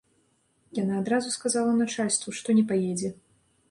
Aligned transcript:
Яна 0.77 0.93
адразу 1.03 1.35
сказала 1.37 1.79
начальству, 1.83 2.29
што 2.43 2.49
не 2.61 2.69
паедзе. 2.75 3.19